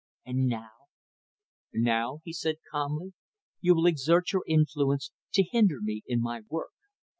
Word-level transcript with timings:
And 0.25 0.47
now" 0.47 0.71
"Now," 1.75 2.21
he 2.23 2.33
said 2.33 2.55
calmly, 2.71 3.13
"you 3.59 3.75
will 3.75 3.85
exert 3.85 4.31
your 4.31 4.43
influence 4.47 5.11
to 5.35 5.43
hinder 5.43 5.79
me 5.79 6.01
in 6.07 6.23
my 6.23 6.41
work. 6.49 6.71